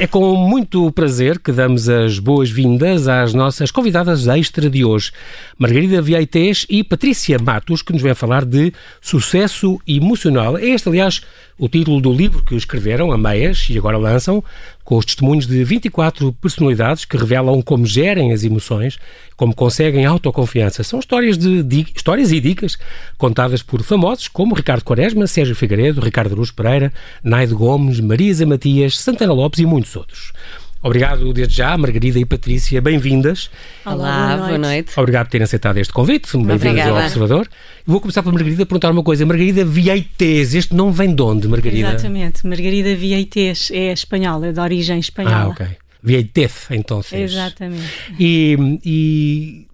[0.00, 5.10] É com muito prazer que damos as boas-vindas às nossas convidadas extra de hoje,
[5.58, 10.56] Margarida Vieites e Patrícia Matos, que nos vêm falar de sucesso emocional.
[10.56, 11.22] É este, aliás,
[11.58, 14.42] o título do livro que escreveram, a meias, e agora lançam,
[14.84, 18.98] com os testemunhos de 24 personalidades que revelam como gerem as emoções,
[19.36, 20.82] como conseguem autoconfiança.
[20.84, 22.78] São histórias, de, de, histórias e dicas
[23.18, 26.92] contadas por famosos como Ricardo Quaresma, Sérgio Figueiredo, Ricardo Aruz Pereira,
[27.22, 30.32] Naide Gomes, Marisa Matias, Santana Lopes e muitos outros.
[30.80, 33.50] Obrigado desde já, Margarida e Patrícia, bem-vindas.
[33.84, 34.46] Olá, boa noite.
[34.46, 34.92] boa noite.
[34.96, 37.48] Obrigado por terem aceitado este convite, bem-vindas ao Observador.
[37.84, 39.26] Vou começar pela Margarida a perguntar uma coisa.
[39.26, 41.88] Margarida Vieites, este nome vem de onde, Margarida?
[41.88, 45.36] Exatamente, Margarida Vieites é espanhola, é de origem espanhola.
[45.36, 45.66] Ah, ok.
[46.00, 47.02] Vieites, então.
[47.12, 47.82] Exatamente.
[48.16, 49.67] E, e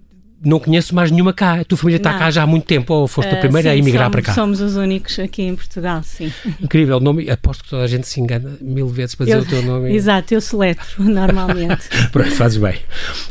[0.45, 1.61] não conheço mais nenhuma cá.
[1.61, 3.75] A tua família está cá já há muito tempo ou foste uh, a primeira sim,
[3.75, 4.35] a emigrar somos, para cá?
[4.35, 6.33] Somos os únicos aqui em Portugal, sim.
[6.61, 9.47] Incrível, nome, aposto que toda a gente se engana mil vezes para dizer eu, o
[9.47, 9.95] teu nome.
[9.95, 11.89] Exato, eu soletro normalmente.
[12.13, 12.79] Pronto, fazes bem.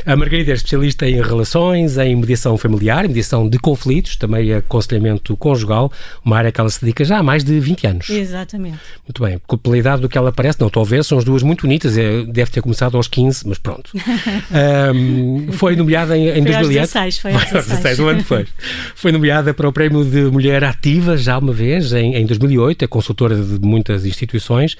[0.04, 5.90] A Margarida é especialista em relações, em mediação familiar, mediação de conflitos, também aconselhamento conjugal,
[6.24, 8.10] uma área que ela se dedica já há mais de 20 anos.
[8.10, 8.78] Exatamente.
[9.06, 11.42] Muito bem, pela idade do que ela parece, não estou a ver, são as duas
[11.42, 13.90] muito bonitas, é, deve ter começado aos 15, mas pronto.
[14.94, 17.03] um, foi nomeada em, em foi 2008.
[17.04, 17.66] Aos 16, foi aos 16.
[17.68, 18.48] 16, um ano depois.
[18.94, 22.88] Foi nomeada para o Prémio de Mulher Ativa já uma vez, em, em 2008, é
[22.88, 24.76] consultora de muitas instituições.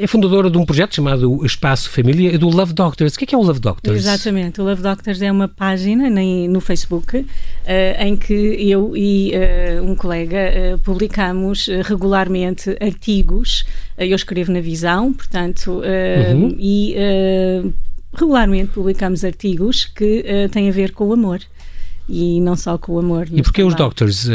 [0.00, 3.14] É fundadora de um projeto chamado Espaço Família e do Love Doctors.
[3.14, 3.96] O que é, que é o Love Doctors?
[3.98, 4.60] Exatamente.
[4.60, 7.26] O Love Doctors é uma página no Facebook uh,
[7.98, 10.36] em que eu e uh, um colega
[10.76, 13.66] uh, publicamos regularmente artigos.
[13.98, 16.54] eu escrevo na Visão, portanto, uhum.
[16.60, 16.94] e
[18.14, 21.40] regularmente publicamos artigos que têm a ver com o amor
[22.08, 23.28] e não só com o amor.
[23.30, 24.26] E porquê os doctors?
[24.26, 24.30] Uh,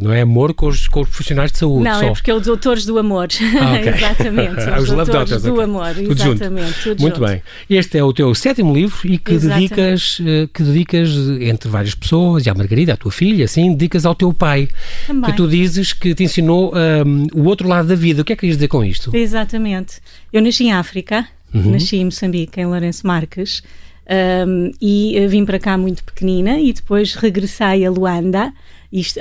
[0.00, 1.84] não é amor com os, com os profissionais de saúde?
[1.84, 2.06] Não, só.
[2.06, 3.28] é porque é os doutores do amor.
[3.58, 3.88] Ah, okay.
[3.94, 4.60] exatamente.
[4.80, 5.64] Os, os doutores doctors, do okay.
[5.64, 5.94] amor.
[5.94, 6.66] Tudo exatamente.
[6.66, 6.82] Junto.
[6.82, 7.28] Tudo Muito junto.
[7.28, 7.42] bem.
[7.68, 11.08] Este é o teu sétimo livro e que dedicas, uh, que dedicas,
[11.40, 14.68] entre várias pessoas, e à Margarida, a tua filha, assim, dedicas ao teu pai.
[15.06, 15.30] Também.
[15.30, 18.22] Que tu dizes que te ensinou um, o outro lado da vida.
[18.22, 19.14] O que é que querias dizer com isto?
[19.16, 20.00] Exatamente.
[20.32, 21.72] Eu nasci em África, uhum.
[21.72, 23.62] nasci em Moçambique, em Lourenço Marques.
[24.10, 28.52] Um, e uh, vim para cá muito pequenina e depois regressei a Luanda,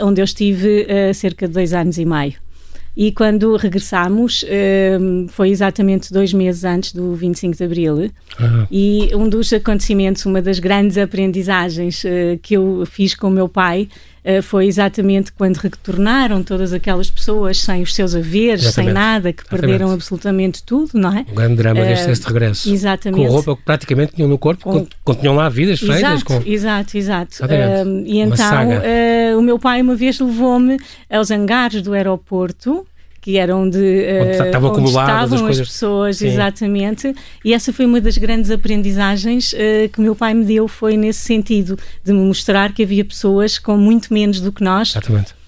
[0.02, 2.34] onde eu estive uh, cerca de dois anos e meio.
[2.98, 4.44] E quando regressámos,
[5.00, 7.96] um, foi exatamente dois meses antes do 25 de Abril.
[7.96, 8.68] Uhum.
[8.70, 13.48] E um dos acontecimentos, uma das grandes aprendizagens uh, que eu fiz com o meu
[13.48, 13.88] pai
[14.44, 18.74] foi exatamente quando retornaram todas aquelas pessoas sem os seus haveres, exatamente.
[18.88, 19.94] sem nada, que perderam exatamente.
[19.94, 21.26] absolutamente tudo, não é?
[21.32, 22.74] O grande drama uh, deste, deste regresso.
[22.74, 23.28] Exatamente.
[23.28, 25.98] Com roupa que praticamente tinham no corpo, com, continuam lá vidas feitas.
[26.00, 26.42] Exato, com...
[26.46, 27.38] exato, exato.
[27.44, 28.70] Uh, e então
[29.38, 30.78] o meu pai uma vez levou-me
[31.10, 32.86] aos hangares do aeroporto
[33.30, 35.68] que eram de onde, uh, estavam, onde estavam as coisas...
[35.68, 36.28] pessoas, Sim.
[36.30, 37.14] exatamente.
[37.46, 41.20] E essa foi uma das grandes aprendizagens uh, que meu pai me deu, foi nesse
[41.20, 44.90] sentido, de me mostrar que havia pessoas com muito menos do que nós.
[44.90, 45.39] Exatamente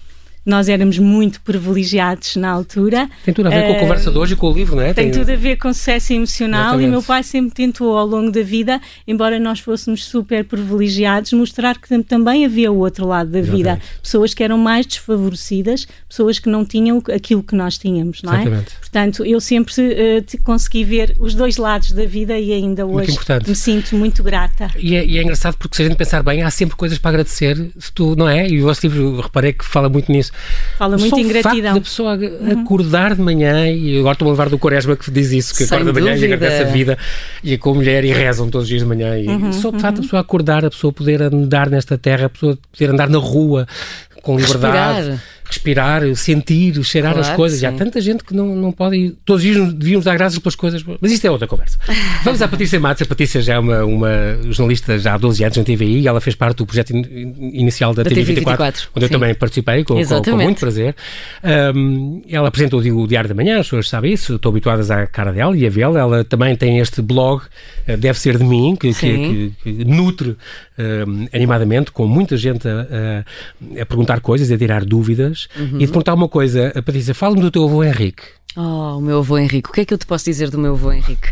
[0.44, 3.08] nós éramos muito privilegiados na altura.
[3.24, 4.92] Tem tudo a ver com a conversa de hoje e com o livro, não é?
[4.92, 5.20] Tem, tem...
[5.20, 6.88] tudo a ver com sucesso emocional Exatamente.
[6.88, 11.78] e meu pai sempre tentou ao longo da vida, embora nós fôssemos super privilegiados, mostrar
[11.78, 13.56] que também havia o outro lado da vida.
[13.56, 13.86] Exatamente.
[14.02, 18.42] Pessoas que eram mais desfavorecidas, pessoas que não tinham aquilo que nós tínhamos, não é?
[18.42, 18.74] Exatamente.
[18.80, 23.16] Portanto, eu sempre uh, consegui ver os dois lados da vida e ainda hoje
[23.46, 24.70] me sinto muito grata.
[24.76, 27.10] E é, e é, engraçado porque se a gente pensar bem, há sempre coisas para
[27.10, 28.48] agradecer, se tu, não é?
[28.48, 30.31] E o vosso livro, reparei que fala muito nisso.
[30.78, 31.74] Fala muito Só em gratidão.
[31.74, 32.18] da pessoa
[32.50, 35.76] acordar de manhã, e agora estou a levar do Quaresma que diz isso, que Sem
[35.76, 36.98] acorda de manhã e agradece a vida,
[37.42, 39.18] e com a mulher e rezam todos os dias de manhã.
[39.18, 42.28] E uhum, só de facto a pessoa acordar, a pessoa poder andar nesta terra, a
[42.30, 43.66] pessoa poder andar na rua
[44.22, 45.08] com liberdade.
[45.08, 45.22] Respirar
[45.52, 47.58] respirar, sentir, cheirar claro, as coisas.
[47.60, 47.66] Sim.
[47.66, 49.16] E há tanta gente que não, não pode ir.
[49.24, 50.82] Todos os dias devíamos dar graças pelas coisas.
[51.00, 51.78] Mas isto é outra conversa.
[52.24, 53.02] Vamos à Patrícia Matos.
[53.02, 54.10] A Patrícia já é uma, uma
[54.50, 57.94] jornalista já há 12 anos na TVI e ela fez parte do projeto in, inicial
[57.94, 59.12] da, da TV24, 24, onde sim.
[59.12, 60.94] eu também participei com, com, com muito prazer.
[61.74, 65.32] Um, ela apresentou o Diário da Manhã, as pessoas sabem isso, estou habituadas à cara
[65.32, 66.00] dela e a vê-la.
[66.00, 67.42] Ela também tem este blog,
[67.86, 70.36] Deve Ser de Mim, que, que, que, que nutre
[70.78, 75.76] um, animadamente, com muita gente a, a, a, perguntar coisas, a tirar dúvidas Uhum.
[75.76, 78.22] e de perguntar uma coisa, a Patrícia, fala-me do teu avô Henrique.
[78.54, 79.70] Oh, o meu avô Henrique.
[79.70, 81.30] O que é que eu te posso dizer do meu avô Henrique?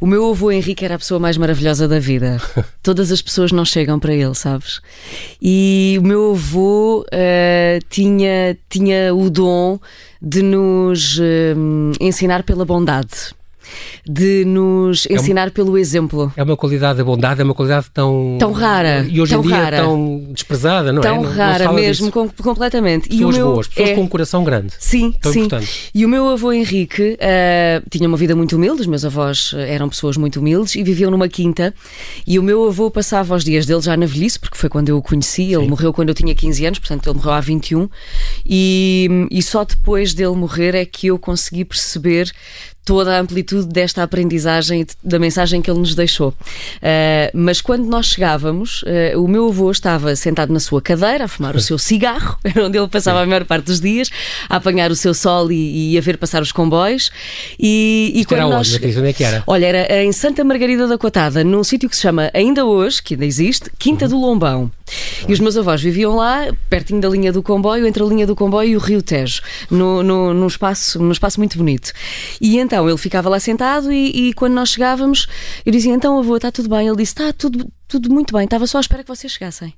[0.00, 2.40] O meu avô Henrique era a pessoa mais maravilhosa da vida.
[2.82, 4.80] Todas as pessoas não chegam para ele, sabes?
[5.40, 9.78] E o meu avô uh, tinha, tinha o dom
[10.20, 11.22] de nos uh,
[12.00, 13.37] ensinar pela bondade.
[14.06, 16.32] De nos ensinar é pelo exemplo.
[16.36, 18.36] É uma qualidade, a bondade é uma qualidade tão...
[18.38, 19.06] Tão rara.
[19.08, 19.76] E hoje tão em dia rara.
[19.78, 21.22] tão desprezada, não tão é?
[21.22, 23.08] Tão rara não mesmo, com, completamente.
[23.08, 23.94] Pessoas e o meu boas, pessoas é...
[23.94, 24.72] com um coração grande.
[24.78, 25.40] Sim, tão sim.
[25.40, 25.90] Importante.
[25.94, 29.88] E o meu avô Henrique uh, tinha uma vida muito humilde, os meus avós eram
[29.88, 31.74] pessoas muito humildes e viviam numa quinta.
[32.26, 34.96] E o meu avô passava os dias dele já na velhice, porque foi quando eu
[34.96, 35.52] o conheci.
[35.52, 35.68] Ele sim.
[35.68, 37.88] morreu quando eu tinha 15 anos, portanto ele morreu há 21.
[38.44, 42.32] E, e só depois dele morrer é que eu consegui perceber
[42.88, 46.30] toda a amplitude desta aprendizagem da mensagem que ele nos deixou.
[46.30, 51.28] Uh, mas quando nós chegávamos, uh, o meu avô estava sentado na sua cadeira a
[51.28, 54.08] fumar o seu cigarro, era onde ele passava a maior parte dos dias,
[54.48, 57.10] a apanhar o seu sol e, e a ver passar os comboios.
[57.60, 58.74] E, e quando era nós...
[58.74, 58.98] onde?
[58.98, 59.42] Onde é que era?
[59.46, 63.12] Olha, era em Santa Margarida da Cotada, num sítio que se chama, ainda hoje, que
[63.12, 64.10] ainda existe, Quinta uhum.
[64.12, 64.77] do Lombão.
[65.28, 68.34] E os meus avós viviam lá, pertinho da linha do comboio, entre a linha do
[68.34, 71.92] comboio e o Rio Tejo, no, no, num, espaço, num espaço muito bonito.
[72.40, 75.26] E então ele ficava lá sentado e, e, quando nós chegávamos,
[75.64, 76.86] eu dizia: Então, avô, está tudo bem?
[76.86, 79.72] Ele disse: Está tudo, tudo muito bem, estava só à espera que vocês chegassem.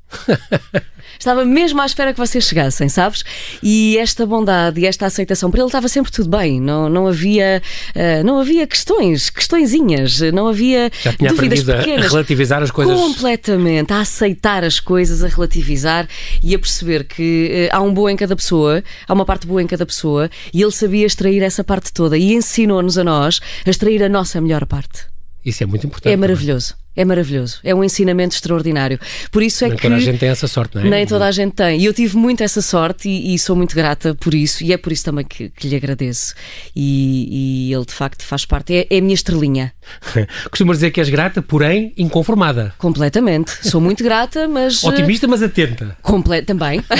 [1.16, 3.24] estava mesmo à espera que vocês chegassem, sabes?
[3.62, 7.62] E esta bondade e esta aceitação, para ele estava sempre tudo bem, não, não havia
[7.94, 12.06] uh, não havia questões, questõezinhas, não havia Já tinha dúvidas pequenas.
[12.06, 12.94] A relativizar as coisas.
[12.94, 16.08] Completamente, a aceitar as coisas, a relativizar
[16.42, 19.62] e a perceber que uh, há um boa em cada pessoa, há uma parte boa
[19.62, 23.70] em cada pessoa e ele sabia extrair essa parte toda e ensinou-nos a nós a
[23.70, 25.06] extrair a nossa melhor parte.
[25.44, 26.12] Isso é muito importante.
[26.12, 26.70] É maravilhoso.
[26.70, 26.79] Também.
[26.96, 27.60] É maravilhoso.
[27.62, 28.98] É um ensinamento extraordinário.
[29.30, 29.82] Por isso é nem que.
[29.82, 30.90] toda a gente tem essa sorte, não é?
[30.90, 31.80] Nem toda a gente tem.
[31.80, 34.64] E eu tive muito essa sorte e, e sou muito grata por isso.
[34.64, 36.34] E é por isso também que, que lhe agradeço.
[36.74, 38.74] E, e, ele, de facto, faz parte.
[38.74, 39.72] É, é a minha estrelinha.
[40.50, 42.74] Costumas dizer que és grata, porém inconformada.
[42.76, 43.52] Completamente.
[43.68, 44.82] Sou muito grata, mas.
[44.90, 45.96] Otimista, mas atenta.
[46.02, 46.82] Comple também.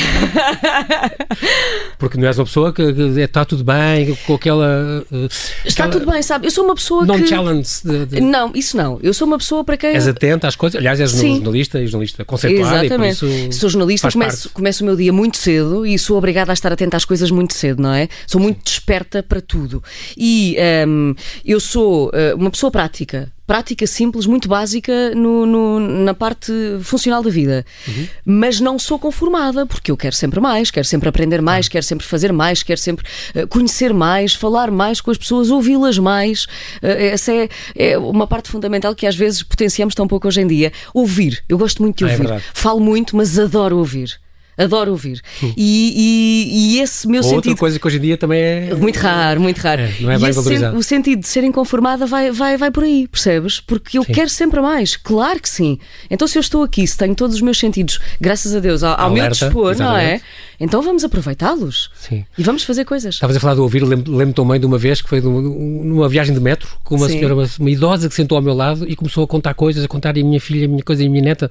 [1.99, 5.05] Porque não és uma pessoa que, que está tudo bem, com aquela.
[5.11, 5.27] Uh,
[5.65, 6.01] está aquela...
[6.01, 6.47] tudo bem, sabe?
[6.47, 7.27] Eu sou uma pessoa non que.
[7.27, 7.69] challenge.
[7.85, 8.21] De, de...
[8.21, 8.99] Não, isso não.
[9.03, 9.95] Eu sou uma pessoa para quem.
[9.95, 10.79] És atenta às coisas.
[10.79, 11.37] Aliás, és Sim.
[11.37, 12.85] jornalista e jornalista conceituado.
[12.85, 13.17] Exatamente.
[13.17, 16.53] E por isso sou jornalista, começo, começo o meu dia muito cedo e sou obrigada
[16.53, 18.09] a estar atenta às coisas muito cedo, não é?
[18.27, 18.65] Sou muito Sim.
[18.65, 19.83] desperta para tudo.
[20.17, 20.57] E
[20.87, 26.53] um, eu sou uh, uma pessoa prática prática simples, muito básica no, no, na parte
[26.83, 27.67] funcional da vida.
[27.89, 28.07] Uhum.
[28.25, 32.07] Mas não sou conformada, porque eu quero sempre mais, quero sempre aprender mais, quero sempre
[32.07, 33.05] fazer mais, quero sempre
[33.35, 36.45] uh, conhecer mais, falar mais com as pessoas, ouvi-las mais.
[36.81, 40.47] Uh, essa é, é, uma parte fundamental que às vezes potenciamos tão pouco hoje em
[40.47, 40.73] dia.
[40.95, 41.43] Ouvir.
[41.49, 42.31] Eu gosto muito de ouvir.
[42.31, 44.21] Ah, é Falo muito, mas adoro ouvir
[44.65, 45.21] adoro ouvir.
[45.43, 45.53] Hum.
[45.57, 47.51] E, e, e, esse meu Outra sentido.
[47.51, 48.75] Outra coisa que hoje em dia também é.
[48.75, 49.83] Muito raro, muito raro.
[49.83, 50.77] É, não é bem valorizado.
[50.77, 53.61] o sentido de ser inconformada vai, vai, vai por aí, percebes?
[53.61, 54.13] Porque eu sim.
[54.13, 54.97] quero sempre mais.
[54.97, 55.79] Claro que sim.
[56.11, 58.93] Então, se eu estou aqui, se tenho todos os meus sentidos, graças a Deus, ao,
[58.93, 60.03] ao Alerta, meu dispor, exatamente.
[60.03, 60.21] não é?
[60.61, 61.91] Então vamos aproveitá-los.
[62.37, 63.15] E vamos fazer coisas.
[63.15, 66.41] Estavas a falar do ouvir, lembro-me também de uma vez que foi numa viagem de
[66.41, 67.15] metro com uma sim.
[67.15, 69.89] senhora, uma, uma, idosa que sentou ao meu lado e começou a contar coisas, a
[69.89, 71.51] contar a minha filha, a minha coisa e a minha neta,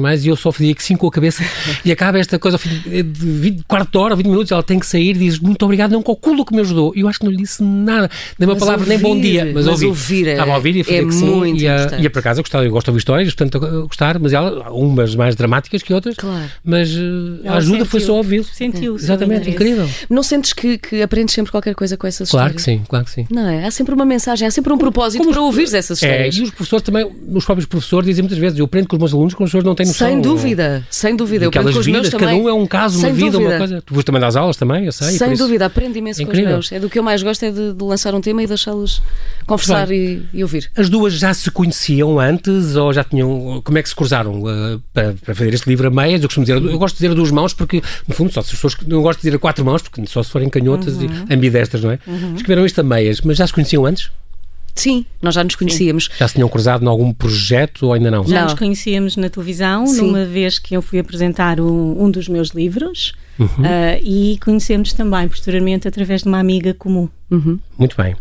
[0.00, 1.44] mais, e eu só fazia que sim com a cabeça
[1.84, 4.78] e acaba esta coisa ao fim de 20, quarto de hora, 20 minutos, ela tem
[4.78, 6.92] que sair e diz muito obrigado, não calculo que me ajudou.
[6.94, 9.20] E eu acho que não lhe disse nada, nem uma mas palavra, ouvir, nem bom
[9.20, 10.28] dia, mas, mas ouvir.
[10.28, 11.54] É, Estava a ouvir e a fazer é que sim.
[11.56, 13.86] E a, e a por acaso eu gostava, eu gosto de ouvir histórias, portanto a
[13.86, 16.50] gostar, mas ela, umas mais dramáticas que outras, claro.
[16.64, 18.44] mas uh, a ajuda sentiu, foi só ouvir.
[18.44, 19.88] Sentiu, Exatamente, incrível.
[20.08, 22.64] Não sentes que, que aprendes sempre qualquer coisa com essas claro histórias?
[22.64, 23.26] Claro que sim, claro que sim.
[23.30, 23.66] Não é?
[23.66, 26.36] Há sempre uma mensagem, há sempre um propósito Como para ouvir essas histórias.
[26.36, 29.00] É, e os professores também, os próprios professores dizem muitas vezes, eu aprendo com os
[29.00, 30.08] meus alunos que os professores não têm noção.
[30.08, 31.44] Sem dúvida, sem dúvida.
[31.44, 33.50] Eu aprendo com os meus cada um é um caso, uma vida, dúvida.
[33.50, 33.82] uma coisa.
[33.82, 35.10] Tu também das aulas também, eu sei.
[35.10, 36.72] Sem dúvida, aprendo imenso é com os meus.
[36.72, 39.02] É do que eu mais gosto é de, de lançar um tema e deixá-los
[39.46, 40.70] conversar e, e, ouvir.
[40.76, 43.60] As duas já se conheciam antes ou já tinham.
[43.64, 46.22] Como é que se cruzaram uh, para, para fazer este livro a meias?
[46.22, 48.48] Eu costumo dizer, eu gosto de dizer a duas mãos porque, no fundo, só se
[48.48, 51.26] as pessoas não gosto de dizer a quatro mãos, porque só se forem canhotas uhum.
[51.28, 51.98] e ambidestras, não é?
[52.06, 52.34] Uhum.
[52.34, 54.10] Escreveram isto a meias, mas já se conheciam antes?
[54.78, 56.04] Sim, nós já nos conhecíamos.
[56.04, 56.18] Sim.
[56.18, 58.24] Já se tinham cruzado em algum projeto ou ainda não?
[58.24, 58.44] Já não.
[58.44, 60.02] nos conhecíamos na televisão, Sim.
[60.02, 63.12] numa vez que eu fui apresentar um, um dos meus livros.
[63.38, 63.46] Uhum.
[63.46, 67.08] Uh, e conhecemos também posteriormente através de uma amiga comum.
[67.30, 67.58] Uhum.
[67.78, 68.16] Muito bem.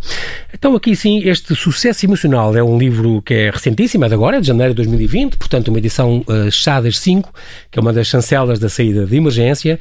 [0.54, 4.38] Então, aqui sim, este Sucesso Emocional é um livro que é recentíssimo, é de agora,
[4.38, 7.34] é de janeiro de 2020, portanto, uma edição uh, Chadas 5,
[7.72, 9.80] que é uma das chancelas da saída de emergência,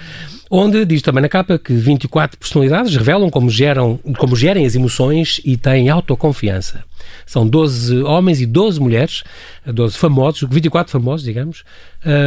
[0.50, 5.40] onde diz também na capa que 24 personalidades revelam como, geram, como gerem as emoções
[5.45, 6.85] e têm autoconfiança.
[7.25, 9.25] São 12 homens e 12 mulheres,
[9.67, 11.65] 12 famosos, 24 famosos, digamos,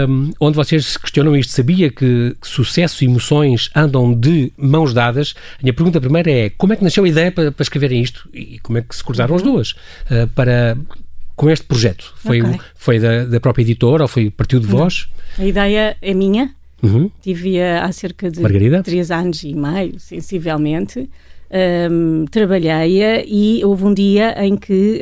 [0.07, 1.51] um, onde vocês se questionam isto.
[1.51, 5.33] Sabia que, que, sucesso e emoções andam de mãos dadas?
[5.59, 8.29] A minha pergunta primeira é como é que nasceu a ideia para, para escreverem isto
[8.33, 10.77] e como é que se cruzaram as duas uh, para
[11.35, 12.13] com este projeto?
[12.17, 12.59] Foi, okay.
[12.75, 15.07] foi da, da, própria editora ou foi partiu de vós?
[15.37, 16.53] A ideia é minha.
[16.83, 17.09] Uhum.
[17.21, 18.83] Tive há cerca de Margarida?
[18.83, 21.09] três anos e meio, sensivelmente.
[21.51, 25.01] Um, trabalhei-a e houve um dia em que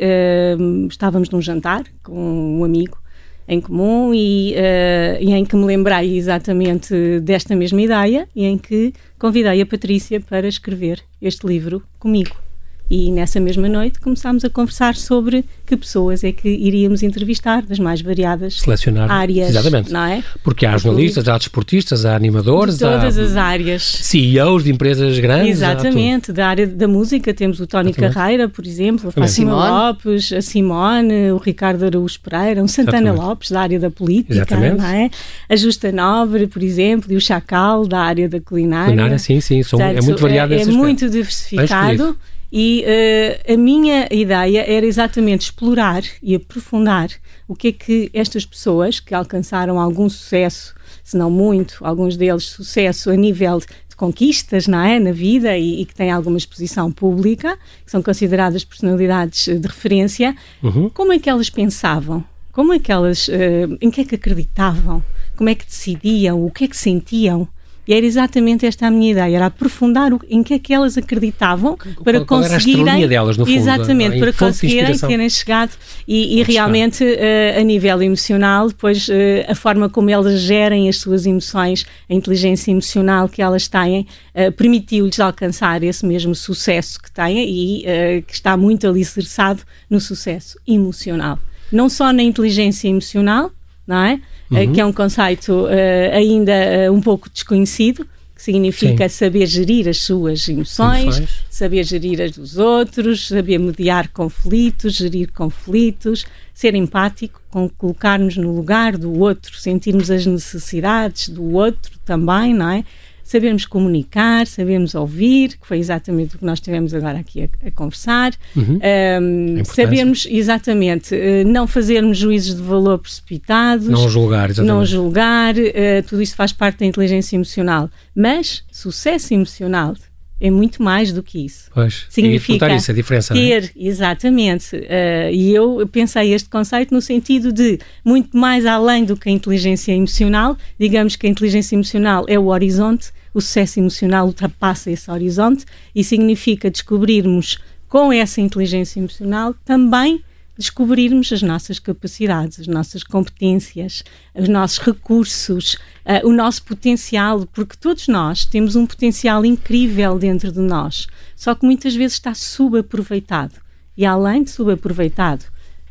[0.58, 2.98] um, estávamos num jantar com um amigo
[3.46, 8.58] em comum e, uh, e, em que me lembrei exatamente desta mesma ideia e em
[8.58, 12.47] que convidei a Patrícia para escrever este livro comigo.
[12.90, 17.78] E nessa mesma noite começámos a conversar sobre que pessoas é que iríamos entrevistar das
[17.78, 19.50] mais variadas Selecionar, áreas.
[19.50, 19.92] Exatamente.
[19.92, 20.24] Não é?
[20.42, 23.82] Porque há jornalistas, há desportistas, há animadores, de todas há as áreas.
[23.82, 25.58] CEOs de empresas grandes.
[25.58, 28.14] Exatamente, da área da música temos o Tony Exatamente.
[28.14, 29.12] Carreira, por exemplo, a.
[29.12, 29.70] Fátima Simone.
[29.70, 33.22] Lopes, a Simone, o Ricardo Araújo Pereira, o Santana Exatamente.
[33.22, 34.78] Lopes, da área da política, Exatamente.
[34.78, 35.10] não é?
[35.48, 38.86] a Justa Nobre, por exemplo, e o Chacal, da área da culinária.
[38.86, 39.62] Culinária, sim, sim.
[39.62, 42.16] São, é Portanto, muito variado é, é muito diversificado.
[42.52, 47.10] E eh, a minha ideia era exatamente explorar e aprofundar
[47.46, 50.74] o que é que estas pessoas que alcançaram algum sucesso,
[51.04, 55.82] se não muito, alguns deles sucesso a nível de conquistas não é, na vida e,
[55.82, 60.88] e que têm alguma exposição pública, que são consideradas personalidades de referência, Uhum.
[60.90, 62.24] como é que elas pensavam?
[62.52, 65.02] Como é que elas, eh, em que é que acreditavam?
[65.36, 66.44] Como é que decidiam?
[66.44, 67.46] O que é que sentiam?
[67.88, 70.98] E era exatamente esta a minha ideia, era aprofundar o, em que é que elas
[70.98, 73.08] acreditavam para qual era a conseguirem.
[73.08, 75.70] delas, no fundo, exatamente, a- a para conseguirem terem chegado
[76.06, 80.98] e, e realmente eh, a nível emocional, depois eh, a forma como elas gerem as
[80.98, 87.10] suas emoções, a inteligência emocional que elas têm, eh, permitiu-lhes alcançar esse mesmo sucesso que
[87.10, 91.38] têm e que está muito alicerçado no sucesso emocional.
[91.72, 93.50] Não só na inteligência emocional,
[93.86, 94.20] não é?
[94.50, 94.72] Eh, Uhum.
[94.72, 99.98] que é um conceito eh, ainda eh, um pouco desconhecido, que significa saber gerir as
[99.98, 101.28] suas emoções, Emoções.
[101.50, 106.24] saber gerir as dos outros, saber mediar conflitos, gerir conflitos,
[106.54, 112.70] ser empático, com colocar-nos no lugar do outro, sentirmos as necessidades do outro também, não
[112.70, 112.84] é?
[113.30, 117.70] Sabermos comunicar, sabermos ouvir, que foi exatamente o que nós tivemos agora aqui a, a
[117.70, 118.32] conversar.
[118.56, 118.80] Uhum.
[119.20, 119.74] Um, importância.
[119.84, 124.72] sabermos exatamente eh, não fazermos juízos de valor precipitados, Não julgar, exatamente.
[124.74, 127.90] não julgar, eh, tudo isso faz parte da inteligência emocional.
[128.16, 129.94] Mas sucesso emocional
[130.40, 131.68] é muito mais do que isso.
[131.74, 132.06] Pois.
[132.08, 133.34] Significa E isso, a diferença.
[133.34, 133.36] é?
[133.60, 134.68] Ter, exatamente.
[134.88, 139.32] eh, e eu pensei este conceito no sentido de muito mais além do que a
[139.32, 140.56] inteligência emocional.
[140.80, 146.02] Digamos que a inteligência emocional é o horizonte, o sucesso emocional ultrapassa esse horizonte e
[146.02, 147.58] significa descobrirmos
[147.88, 150.22] com essa inteligência emocional também
[150.58, 154.02] descobrirmos as nossas capacidades, as nossas competências,
[154.34, 160.50] os nossos recursos, eh, o nosso potencial, porque todos nós temos um potencial incrível dentro
[160.50, 161.06] de nós,
[161.36, 163.54] só que muitas vezes está subaproveitado.
[163.96, 165.44] E além de subaproveitado,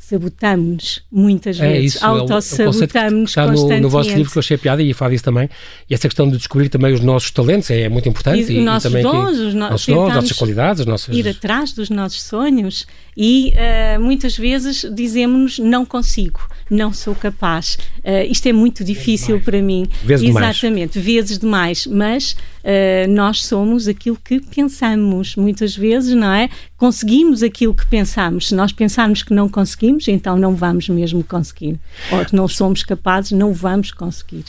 [0.10, 3.82] sabotamos-nos muitas É vezes, isso, é o- é o conceito que autossabotamos está no, constantemente.
[3.82, 5.50] no vosso livro que eu achei piada e falo isso também.
[5.90, 8.40] E essa questão de descobrir também os nossos talentos é muito importante.
[8.40, 11.16] E os e, nossos também dons, que, os no- nossos dons, nossas qualidades, as nossas.
[11.16, 12.86] ir atrás dos nossos sonhos
[13.16, 17.78] e eh, muitas vezes dizemos não consigo, não sou capaz.
[18.04, 19.88] Eh, isto é muito difícil para mim.
[20.04, 20.58] Vezes demais.
[20.58, 26.50] Exatamente, vezes demais, mas eh, nós somos aquilo que pensamos muitas vezes, não é?
[26.78, 28.50] Conseguimos aquilo que pensamos.
[28.50, 31.80] Se nós pensarmos que não conseguimos, então não vamos mesmo conseguir.
[32.12, 34.44] Ou não somos capazes, não vamos conseguir.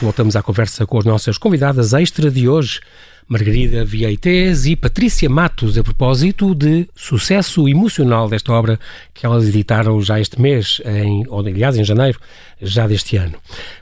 [0.00, 2.80] Voltamos à conversa com as nossas convidadas extra de hoje,
[3.28, 8.80] Margarida Vieites e Patrícia Matos, a propósito de sucesso emocional desta obra
[9.12, 12.18] que elas editaram já este mês, em, ou aliás em janeiro,
[12.60, 13.34] já deste ano.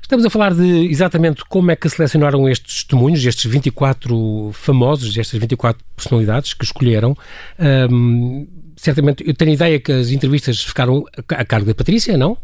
[0.02, 5.38] Estamos a falar de exatamente como é que selecionaram estes testemunhos, estes 24 famosos, estas
[5.38, 7.16] 24 personalidades que escolheram.
[7.56, 12.36] Ahm, certamente, eu tenho a ideia que as entrevistas ficaram a cargo da Patrícia, não?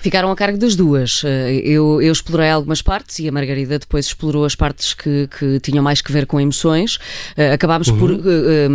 [0.00, 1.22] Ficaram a cargo das duas.
[1.24, 5.58] Eh, Eu, eu explorei algumas partes e a Margarida depois explorou as partes que, que
[5.60, 6.98] tinham mais que ver com emoções.
[7.36, 8.68] Eh, Acabámos por eh, eh,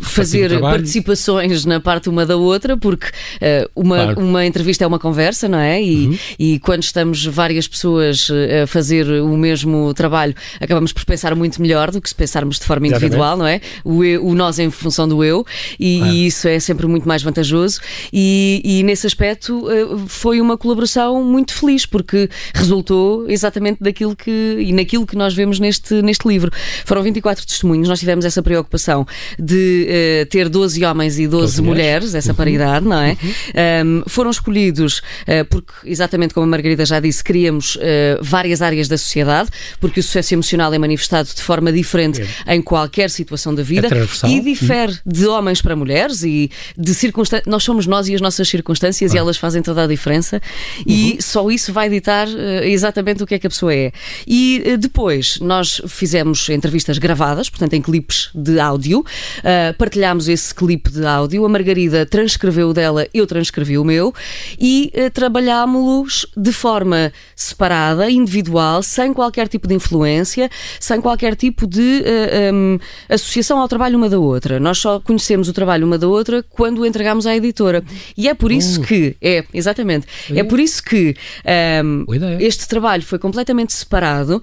[0.00, 0.76] fazer trabalho.
[0.76, 3.06] participações na parte uma da outra, porque
[3.40, 4.20] eh, uma, Claro.
[4.20, 5.82] uma entrevista é uma conversa, não é?
[5.82, 11.34] E, e quando estamos várias pessoas eh, a fazer o mesmo trabalho, acabamos por pensar
[11.34, 13.60] muito melhor do que se pensarmos de forma individual, não é?
[13.84, 15.44] O, eu- o nós em função do eu,
[15.78, 16.12] e, Claro.
[16.12, 17.80] e isso é sempre muito mais vantajoso.
[18.12, 24.56] E, e nesse aspecto eh, foi uma colaboração muito feliz, porque resultou exatamente daquilo que
[24.58, 26.50] e naquilo que nós vemos neste, neste livro.
[26.84, 29.06] Foram 24 testemunhos, nós tivemos essa preocupação
[29.38, 29.86] de de
[30.22, 32.36] uh, ter 12 homens e 12, 12 mulheres, essa uhum.
[32.36, 33.16] paridade, não é?
[33.22, 33.86] Uhum.
[33.86, 37.80] Um, foram escolhidos uh, porque, exatamente como a Margarida já disse, queríamos uh,
[38.20, 39.48] várias áreas da sociedade,
[39.80, 42.54] porque o sucesso emocional é manifestado de forma diferente é.
[42.54, 44.98] em qualquer situação da vida é e difere uhum.
[45.06, 47.46] de homens para mulheres e de circunstâncias.
[47.46, 49.14] Nós somos nós e as nossas circunstâncias ah.
[49.14, 50.40] e elas fazem toda a diferença
[50.84, 51.16] e uhum.
[51.20, 52.26] só isso vai ditar
[52.64, 53.92] exatamente o que é que a pessoa é.
[54.26, 59.04] E depois nós fizemos entrevistas gravadas, portanto em clipes de áudio,
[59.44, 64.12] uh, partilhámos esse clipe de áudio, a Margarida transcreveu o dela, eu transcrevi o meu
[64.58, 71.66] e uh, trabalhámos-los de forma separada, individual, sem qualquer tipo de influência, sem qualquer tipo
[71.66, 74.58] de uh, eh, um, associação ao trabalho uma da outra.
[74.58, 77.84] Nós só conhecemos o trabalho uma da outra quando o entregamos à editora.
[78.16, 78.84] E é por isso uh.
[78.84, 81.14] que, é, exatamente, é por isso que
[81.84, 82.06] um,
[82.40, 84.42] este trabalho foi completamente separado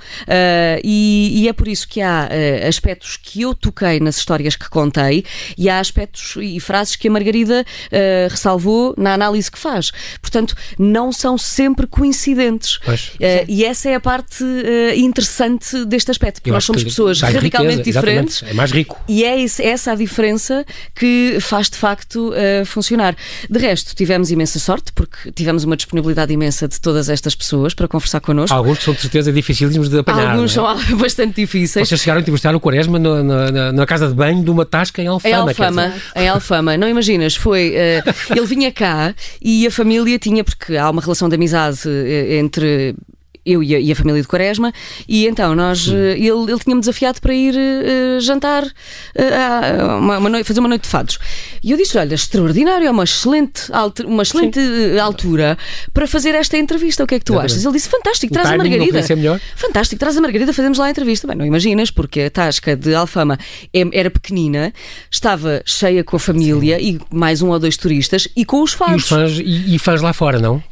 [0.84, 2.30] e, e, é por isso que há
[2.68, 5.24] aspectos que eu toquei nas histórias que contei
[5.58, 9.92] e há aspectos e frases que a Margarida uh, ressalvou na análise que faz.
[10.22, 12.76] Portanto, não são sempre coincidentes.
[12.78, 17.78] Uh, e essa é a parte uh, interessante deste aspecto, porque nós somos pessoas radicalmente
[17.78, 18.44] riqueza, diferentes.
[18.44, 19.00] É mais rico.
[19.08, 22.34] E é essa a diferença que faz de facto
[22.66, 23.16] funcionar.
[23.50, 27.88] De resto, tivemos imensa sorte, porque tivemos uma disponibilidade imensa de todas estas pessoas para
[27.88, 28.56] conversar connosco.
[28.56, 30.32] Alguns são de certeza dificílimos de apanhar.
[30.32, 30.56] Alguns é?
[30.56, 30.66] são
[30.98, 31.88] bastante difíceis.
[31.88, 35.02] Vocês chegaram a entrevistar o Quaresma na, na, na casa de banho de uma tasca
[35.02, 35.30] em Alfama.
[35.30, 36.78] Em Alfama, em Alfama.
[36.78, 37.74] Não imaginas, foi.
[37.76, 42.34] Uh, ele vinha cá e a família tinha, porque há uma relação de amizade uh,
[42.34, 42.96] entre
[43.46, 44.72] eu e a, e a, família de Quaresma,
[45.08, 50.30] e então nós, uh, ele, ele tinha-me desafiado para ir uh, jantar, uh, uma, uma
[50.30, 51.18] noite, fazer uma noite de fados.
[51.64, 53.72] E eu disse: Olha, extraordinário, é uma excelente,
[54.06, 54.60] uma excelente
[55.02, 55.58] altura
[55.94, 57.04] para fazer esta entrevista.
[57.04, 57.64] O que é que tu achas?
[57.64, 59.04] Ele disse: Fantástico, traz a Margarida.
[59.56, 61.28] Fantástico, traz a Margarida, fazemos lá a entrevista.
[61.28, 63.38] Bem, não imaginas, porque a tasca de Alfama
[63.74, 64.74] é, era pequenina,
[65.10, 67.00] estava cheia com a família Sim.
[67.12, 68.94] e mais um ou dois turistas e com os fados.
[68.94, 70.64] E, os fãs, e, e fãs lá fora, não?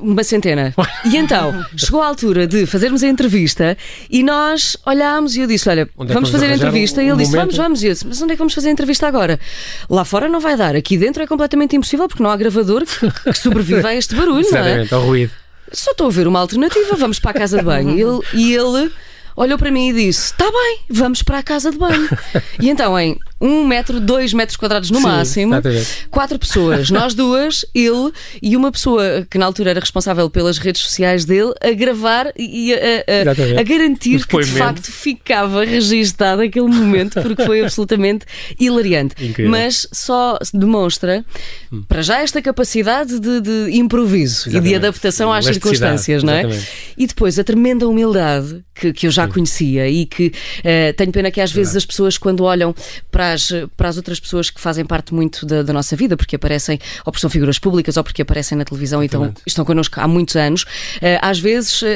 [0.00, 0.74] Uma centena.
[1.04, 3.76] E então, chegou a altura de fazermos a entrevista
[4.10, 7.00] e nós olhámos e eu disse: Olha, é vamos fazer a entrevista.
[7.00, 7.82] Um, e ele disse: Vamos, vamos.
[7.82, 9.38] E eu disse: Mas onde é que vamos fazer a entrevista agora?
[9.88, 13.32] Lá fora não vai dar, aqui dentro é completamente impossível porque não há gravador que,
[13.34, 14.86] sobreviva a este barulho, não é?
[14.90, 15.32] ao ruído.
[15.72, 17.96] Só estou a ver uma alternativa, vamos para a casa de banho.
[17.96, 18.92] E ele, e ele
[19.36, 22.08] olhou para mim e disse: Está bem, vamos para a casa de banho.
[22.60, 26.08] e então, em um metro, dois metros quadrados no Sim, máximo, exatamente.
[26.10, 30.82] quatro pessoas, nós duas, ele e uma pessoa que na altura era responsável pelas redes
[30.82, 36.68] sociais dele, a gravar e a, a, a garantir que de facto ficava registado aquele
[36.68, 38.26] momento, porque foi absolutamente
[38.58, 39.14] hilariante.
[39.24, 39.50] Incrível.
[39.50, 41.24] Mas só demonstra,
[41.72, 41.82] hum.
[41.88, 44.66] para já, esta capacidade de, de improviso exatamente.
[44.66, 46.40] e de adaptação às circunstâncias, não é?
[46.40, 46.68] Exatamente.
[46.98, 51.30] E depois a tremenda humildade que, que eu já conhecia e que uh, tenho pena
[51.30, 52.74] que às vezes as pessoas, quando olham
[53.10, 56.36] para as, para as outras pessoas que fazem parte muito da, da nossa vida, porque
[56.36, 59.28] aparecem, ou porque são figuras públicas, ou porque aparecem na televisão Exatamente.
[59.28, 61.86] e estão, estão connosco há muitos anos, uh, às vezes uh,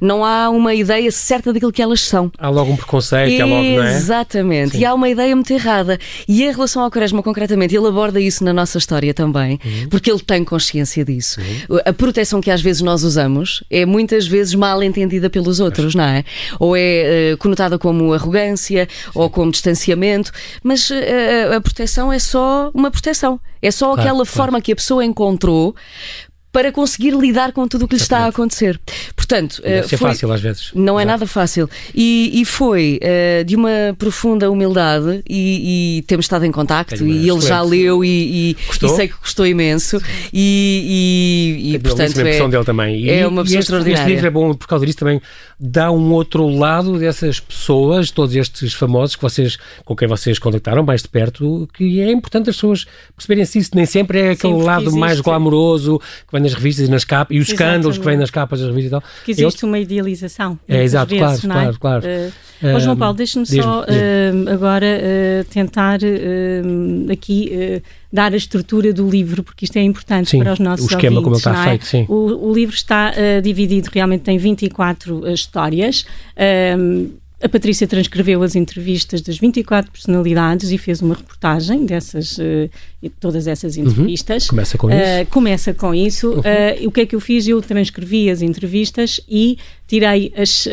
[0.00, 2.30] não há uma ideia certa daquilo que elas são.
[2.38, 3.96] Há logo um preconceito, há logo, não é?
[3.96, 4.80] Exatamente, Sim.
[4.80, 5.98] e há uma ideia muito errada.
[6.28, 9.88] E em relação ao Quaresma, concretamente, ele aborda isso na nossa história também, uhum.
[9.88, 11.40] porque ele tem consciência disso.
[11.40, 11.78] Uhum.
[11.84, 16.04] A proteção que às vezes nós usamos é muitas vezes mal entendida pelos outros, não
[16.04, 16.24] é?
[16.58, 19.10] Ou é uh, conotada como arrogância Sim.
[19.14, 23.40] ou como distanciamento, mas uh, a proteção é só uma proteção.
[23.60, 24.30] É só claro, aquela claro.
[24.30, 25.74] forma que a pessoa encontrou
[26.52, 28.78] para conseguir lidar com tudo o que lhe está a acontecer.
[29.16, 30.70] Portanto, deve ser foi, fácil às vezes.
[30.74, 31.68] Não é nada fácil.
[31.94, 37.28] E, e foi uh, de uma profunda humildade e, e temos estado em contacto e
[37.28, 40.00] ele já leu e, e, sei que gostou imenso
[40.32, 43.08] e, e, portanto é, dele também.
[43.08, 44.02] é uma pessoa este, extraordinária.
[44.02, 45.20] Este livro é bom por causa disso também
[45.64, 50.82] dá um outro lado dessas pessoas, todos estes famosos que vocês, com quem vocês contactaram
[50.82, 52.84] mais de perto, que é importante as pessoas
[53.16, 54.98] perceberem se isso nem sempre é aquele Sim, lado existe.
[54.98, 57.72] mais glamouroso que nas revistas e nas capas, e os Exatamente.
[57.72, 59.02] escândalos que vêm nas capas das revistas e tal.
[59.24, 60.58] Que existe uma idealização.
[60.68, 61.78] É, exato, vezes, claro, é?
[61.78, 62.06] claro, claro.
[62.06, 65.98] Uh, oh, João Paulo, deixa-me só uh, agora uh, tentar
[67.10, 70.88] aqui dar a estrutura do livro, porque isto é importante sim, para os nossos o
[70.88, 71.68] esquema ouvintes, como ele está é?
[71.70, 72.06] feito, sim.
[72.08, 76.04] O, o livro está dividido realmente em 24 histórias.
[77.42, 82.70] A Patrícia transcreveu as entrevistas das 24 personalidades e fez uma reportagem dessas, uh,
[83.18, 83.84] todas essas uhum.
[83.84, 84.44] entrevistas.
[84.44, 84.50] Uhum.
[84.50, 84.98] Começa com isso.
[84.98, 86.30] Uh, começa com isso.
[86.30, 86.38] Uhum.
[86.38, 87.48] Uh, o que é que eu fiz?
[87.48, 90.68] Eu transcrevi as entrevistas e tirei as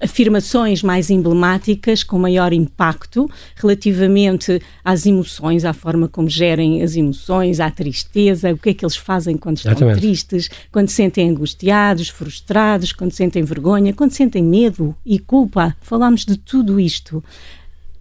[0.00, 7.60] afirmações mais emblemáticas, com maior impacto, relativamente às emoções, à forma como gerem as emoções,
[7.60, 9.98] à tristeza, o que é que eles fazem quando estão Exatamente.
[9.98, 15.74] tristes, quando se sentem angustiados, frustrados, quando sentem vergonha, quando sentem medo e culpa.
[15.80, 17.24] Falámos de tudo isto.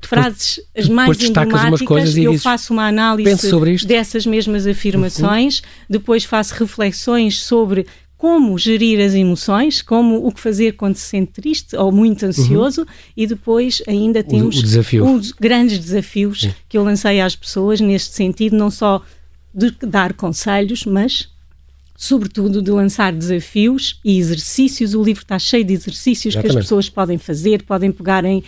[0.01, 3.49] frases as mais emblemáticas, eu faço uma análise
[3.87, 5.65] dessas mesmas afirmações, uhum.
[5.89, 11.33] depois faço reflexões sobre como gerir as emoções, como o que fazer quando se sente
[11.33, 12.87] triste ou muito ansioso uhum.
[13.15, 16.53] e depois ainda temos os grandes desafios Sim.
[16.69, 19.01] que eu lancei às pessoas neste sentido, não só
[19.53, 21.29] de dar conselhos, mas
[21.95, 24.93] sobretudo de lançar desafios e exercícios.
[24.93, 26.53] O livro está cheio de exercícios Exatamente.
[26.53, 28.43] que as pessoas podem fazer, podem pegar em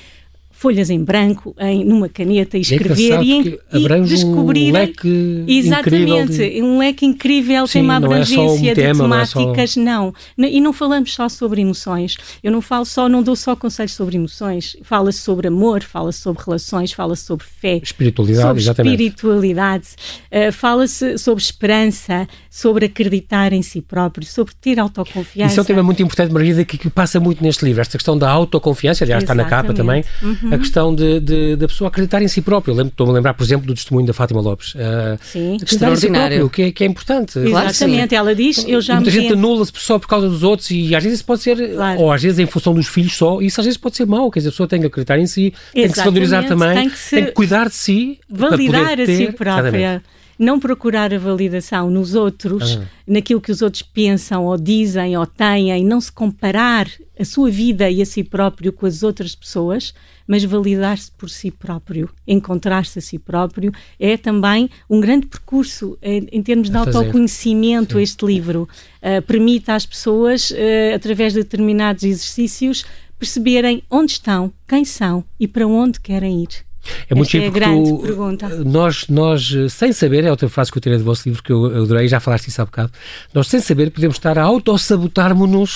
[0.57, 6.37] folhas em branco, em, numa caneta e escrever é e, e descobrir um leque exatamente
[6.37, 6.63] de...
[6.63, 10.11] um leque incrível, Sim, tem uma é abrangência é um de tema, temáticas, não, é
[10.11, 10.13] só...
[10.35, 12.17] não, E não falamos só sobre emoções.
[12.43, 14.75] Eu não falo só, não dou só conselhos sobre emoções.
[14.81, 18.93] Fala-se sobre amor, fala-se sobre relações, fala-se sobre fé, espiritualidade, sobre exatamente.
[18.93, 19.87] espiritualidade,
[20.31, 25.51] uh, fala-se sobre esperança, sobre acreditar em si próprio, sobre ter autoconfiança.
[25.51, 28.17] Isso é um tema muito importante, Margarida, que, que passa muito neste livro, esta questão
[28.17, 29.45] da autoconfiança, aliás, exatamente.
[29.45, 30.03] está na capa também.
[30.23, 30.53] Uhum uhum.
[30.53, 32.79] a questão de, de, da pessoa acreditar em si próprio.
[32.81, 34.73] Estou-me a lembrar, por exemplo, do testemunho da Fátima Lopes.
[34.75, 37.39] Uh, sim, em si próprio, que é, que é importante.
[37.39, 40.95] Exatamente, ela diz, eu já Muita me gente anula-se só por causa dos outros e
[40.95, 41.99] às vezes pode ser, claro.
[41.99, 44.39] ou às vezes em função dos filhos só, isso às vezes pode ser mau, quer
[44.39, 45.73] dizer, a pessoa tem que acreditar em si, Exatamente.
[45.73, 49.05] tem que se valorizar também, tem que, se tem que cuidar de si, validar a
[49.05, 49.67] si própria.
[49.67, 55.25] Exatamente não procurar a validação nos outros, naquilo que os outros pensam ou dizem ou
[55.25, 56.87] têm, não se comparar
[57.19, 59.93] a sua vida e a si próprio com as outras pessoas,
[60.27, 66.27] mas validar-se por si próprio, encontrar-se a si próprio, é também um grande percurso em,
[66.31, 67.95] em termos de autoconhecimento.
[67.95, 68.01] Sim.
[68.01, 68.67] Este livro
[69.01, 72.85] uh, permite às pessoas, uh, através de determinados exercícios,
[73.17, 76.66] perceberem onde estão, quem são e para onde querem ir.
[77.09, 78.49] É muito Esta é grande tu, pergunta.
[78.63, 81.65] Nós, nós, sem saber, é outra frase que eu tirei do vosso livro que eu
[81.65, 82.91] adorei, já falaste isso há bocado,
[83.33, 85.75] nós sem saber podemos estar a autossabotarmos-nos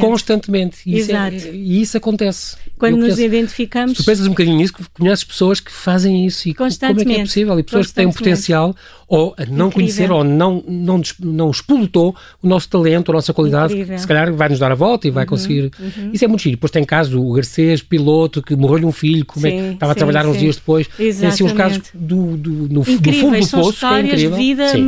[0.00, 0.78] constantemente.
[0.86, 1.34] E Exato.
[1.34, 2.56] Isso é, e isso acontece.
[2.78, 3.98] Quando eu nos penso, identificamos...
[3.98, 7.20] tu pensas um bocadinho nisso, conheces pessoas que fazem isso e como é que é
[7.20, 7.58] possível?
[7.58, 8.74] E pessoas que têm um potencial
[9.08, 9.70] ou a não Incrível.
[9.72, 13.94] conhecer ou não, não, não explotou o nosso talento, a nossa qualidade, Incrível.
[13.94, 15.70] que se calhar vai nos dar a volta e vai uhum, conseguir.
[15.78, 16.10] Uhum.
[16.12, 16.56] Isso é muito giro.
[16.56, 19.96] Depois tem caso o Garcês, piloto, que morreu-lhe um filho, como sim, é, estava sim,
[19.96, 20.30] a trabalhar sim.
[20.30, 20.86] uns dias depois.
[20.98, 21.18] Exatamente.
[21.18, 24.26] Tem assim uns casos do, do, no, no fundo do são poço, histórias que é
[24.26, 24.36] incrível.
[24.36, 24.78] de vida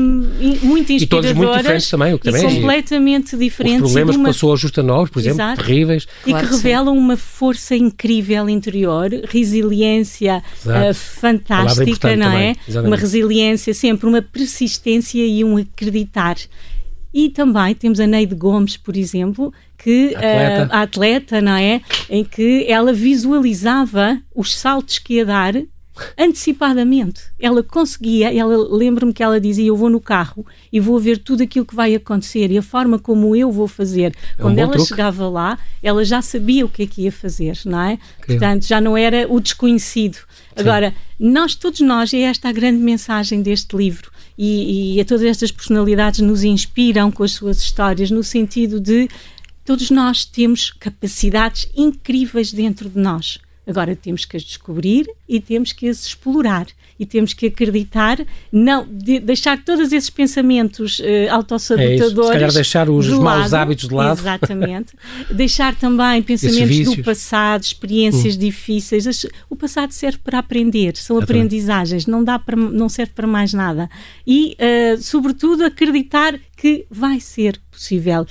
[0.63, 1.03] muito inspiradoras.
[1.03, 3.83] E todas muito diferentes também, o que também e é completamente diferentes.
[3.83, 4.25] Os problemas uma...
[4.25, 5.63] que passou a Justa Novos, por exemplo, Exato.
[5.63, 6.07] terríveis.
[6.27, 12.55] E claro que, que revelam uma força incrível interior, resiliência uh, fantástica, não é?
[12.85, 16.37] Uma resiliência sempre, uma persistência e um acreditar.
[17.13, 20.67] E também temos a Neide Gomes, por exemplo, que atleta.
[20.67, 21.81] Uh, a atleta, não é?
[22.09, 25.55] Em que ela visualizava os saltos que ia dar
[26.19, 27.23] antecipadamente.
[27.39, 31.43] Ela conseguia, ela lembro-me que ela dizia: Eu vou no carro e vou ver tudo
[31.43, 34.15] aquilo que vai acontecer e a forma como eu vou fazer.
[34.39, 34.89] É Quando ela truque.
[34.89, 37.99] chegava lá, ela já sabia o que é que ia fazer, não é?
[38.27, 40.17] Portanto, já não era o desconhecido.
[40.17, 40.25] Sim.
[40.57, 45.25] Agora, nós, todos nós, é esta a grande mensagem deste livro e, e a todas
[45.25, 49.09] estas personalidades nos inspiram com as suas histórias, no sentido de
[49.65, 53.39] todos nós temos capacidades incríveis dentro de nós.
[53.71, 56.67] Agora temos que as descobrir e temos que as explorar
[56.99, 58.19] e temos que acreditar,
[58.51, 62.03] não de, deixar todos esses pensamentos uh, autossabotadores.
[62.03, 62.27] É isso.
[62.27, 64.21] Se calhar deixar os maus hábitos de lado.
[64.21, 64.93] Exatamente.
[65.31, 68.41] deixar também pensamentos do passado, experiências hum.
[68.41, 69.27] difíceis.
[69.49, 73.89] O passado serve para aprender, são aprendizagens, não, dá para, não serve para mais nada.
[74.27, 78.27] E, uh, sobretudo, acreditar que vai ser possível.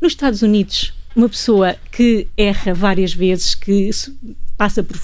[0.00, 3.90] Nos Estados Unidos, uma pessoa que erra várias vezes, que
[4.56, 4.96] passa por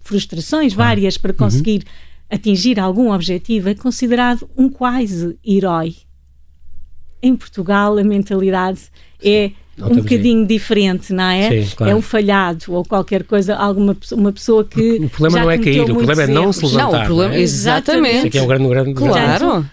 [0.00, 1.36] frustrações várias para uhum.
[1.36, 2.36] conseguir uhum.
[2.36, 5.96] atingir algum objetivo, é considerado um quase herói.
[7.22, 8.80] Em Portugal, a mentalidade
[9.22, 11.64] é um bocadinho diferente, não é?
[11.64, 11.92] Sim, claro.
[11.92, 14.92] É um falhado ou qualquer coisa, alguma uma pessoa que.
[14.94, 16.90] O problema não é cair, o problema é não se levantar.
[16.90, 17.42] Não, o problema, não é?
[17.42, 18.16] Exatamente.
[18.16, 19.66] Isso aqui é um grande, grande Claro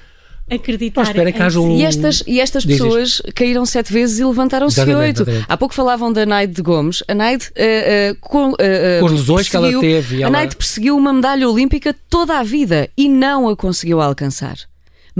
[0.50, 1.04] acreditar.
[1.04, 1.78] espera que haja um...
[1.78, 5.26] E estas, e estas pessoas caíram sete vezes e levantaram-se oito.
[5.48, 7.04] Há pouco falavam da Naide de Gomes.
[7.08, 8.56] A Naide, uh, uh, com, uh,
[9.00, 10.18] com as lesões que ela teve.
[10.18, 10.32] A ela...
[10.32, 14.58] Naide perseguiu uma medalha olímpica toda a vida e não a conseguiu alcançar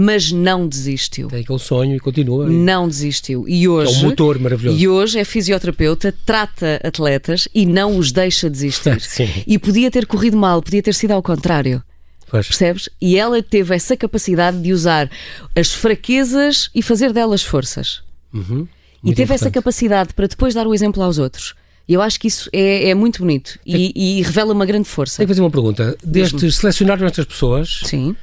[0.00, 1.26] mas não desistiu.
[1.26, 2.46] Tem aquele sonho e continua.
[2.46, 3.48] Não desistiu.
[3.48, 4.78] E hoje, é um motor maravilhoso.
[4.78, 9.00] E hoje é fisioterapeuta, trata atletas e não os deixa desistir.
[9.02, 9.28] Sim.
[9.44, 11.82] E podia ter corrido mal, podia ter sido ao contrário.
[12.30, 12.46] Pois.
[12.46, 12.88] Percebes?
[13.00, 15.10] E ela teve essa capacidade de usar
[15.56, 18.02] as fraquezas e fazer delas forças.
[18.32, 18.66] Uhum.
[19.02, 19.32] E teve importante.
[19.34, 21.54] essa capacidade para depois dar o exemplo aos outros.
[21.88, 25.16] E eu acho que isso é, é muito bonito e, e, revela uma grande força.
[25.16, 25.96] Tenho que fazer uma pergunta.
[26.04, 28.14] Destes, selecionaram estas pessoas, Sim.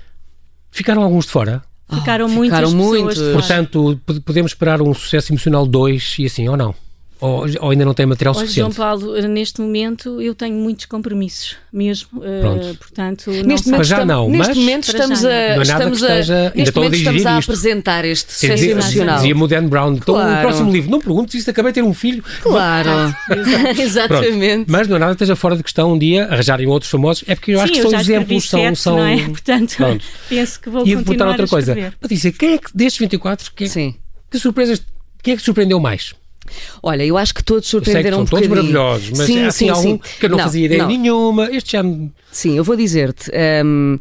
[0.70, 1.64] ficaram alguns de fora?
[1.92, 3.08] Ficaram oh, muitas ficaram muito.
[3.08, 3.34] pessoas.
[3.34, 6.76] Portanto, podemos esperar um sucesso emocional 2 e assim, ou não?
[7.22, 8.76] Ou, ou ainda não tem material Olha, suficiente?
[8.76, 12.10] João Paulo, neste momento eu tenho muitos compromissos, mesmo.
[12.20, 12.78] Pronto.
[12.78, 15.38] portanto, Neste momento, já não, neste mas- momento estamos já a, não.
[15.38, 17.52] Não é nada estamos a, esteja- neste a momento estamos a isto.
[17.52, 19.16] apresentar este sucesso emocional.
[19.18, 19.94] Dizia Modern Brown.
[19.94, 20.38] Então, Claro.
[20.38, 22.24] o próximo livro, não perguntes se acabei de ter um filho.
[22.42, 22.90] Claro,
[23.28, 23.82] Pronto.
[23.82, 24.70] exatamente.
[24.70, 27.24] Mas não é nada que esteja fora de questão um dia arranjarem outros famosos.
[27.28, 28.60] É porque eu acho Sim, que são exemplos, são.
[28.60, 28.98] sete, são...
[28.98, 29.18] não é?
[29.30, 30.06] Portanto, Pronto.
[30.30, 31.94] penso que vou E continuar perguntar outra coisa.
[32.00, 33.96] Patrícia, quem é que destes 24, quem, Sim.
[34.30, 34.82] que surpresas,
[35.24, 36.14] quem é que surpreendeu mais?
[36.82, 39.40] Olha, eu acho que todos Eu sei que surpreenderam são um todos maravilhosos, mas sim,
[39.40, 40.00] é assim sim, há um sim.
[40.20, 40.88] que eu não, fazia ideia não.
[40.90, 41.50] nenhuma.
[41.52, 42.12] Este já me.
[42.32, 43.32] Sim, eu vou dizer-te,
[43.64, 43.98] hum,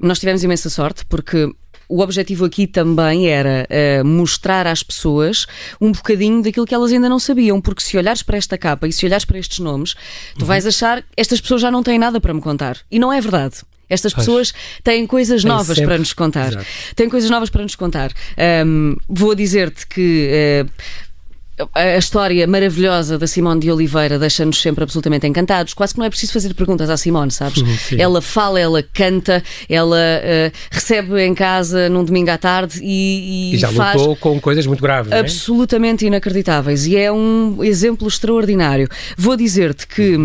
[0.00, 1.48] nós tivemos imensa sorte porque
[1.88, 3.66] o objetivo aqui também era
[4.02, 5.46] uh, mostrar às pessoas
[5.80, 8.92] um bocadinho daquilo que elas ainda não sabiam, porque se olhares para esta capa e
[8.92, 9.94] se olhares para estes nomes,
[10.38, 10.68] tu vais Uhum.
[10.68, 12.76] achar estas pessoas já não têm nada para me contar.
[12.90, 13.56] E não é verdade.
[13.88, 14.26] Estas Pois.
[14.26, 14.52] pessoas
[14.84, 15.86] têm coisas Têm novas sempre.
[15.86, 16.48] para nos contar.
[16.48, 16.66] Exato.
[16.94, 18.12] Têm coisas novas para nos contar.
[18.66, 20.30] Hum, vou dizer-te que.
[20.66, 20.70] uh,
[21.74, 25.74] a história maravilhosa da Simone de Oliveira deixa-nos sempre absolutamente encantados.
[25.74, 27.62] Quase que não é preciso fazer perguntas à Simone, sabes?
[27.80, 28.00] Sim.
[28.00, 33.54] Ela fala, ela canta, ela eh, recebe em casa num domingo à tarde e, e
[33.54, 35.10] E já faz lutou com coisas muito graves.
[35.12, 35.18] é?
[35.18, 38.88] absolutamente inacreditáveis e é um exemplo extraordinário.
[39.16, 40.16] Vou dizer-te que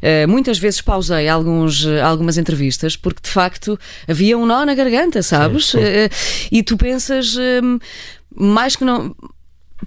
[0.00, 4.74] eh, muitas vezes pausei alguns, eh, algumas entrevistas porque de facto havia um nó na
[4.74, 5.66] garganta, sabes?
[5.66, 5.84] Sim, sim.
[5.84, 6.10] Eh,
[6.50, 7.78] e tu pensas hum,
[8.34, 9.14] mais que não.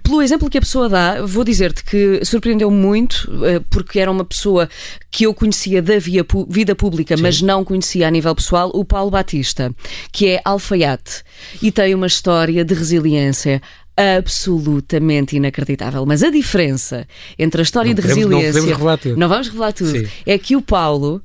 [0.02, 4.24] Pelo exemplo que a pessoa dá, vou dizer-te que surpreendeu muito, eh, porque era uma
[4.24, 4.68] pessoa
[5.10, 9.10] que eu conhecia da via vida pública, mas não conhecia a nível pessoal, o Paulo
[9.10, 9.74] Batista,
[10.12, 11.22] que é alfaiate
[11.62, 13.60] e tem uma história de resiliência
[13.96, 16.04] absolutamente inacreditável.
[16.04, 17.06] Mas a diferença
[17.38, 18.52] entre a história Não de não resiliência.
[18.52, 19.16] podemos revelar tudo.
[19.16, 19.90] Não vamos revelar tudo.
[19.90, 20.06] Sim.
[20.26, 21.22] É que o Paulo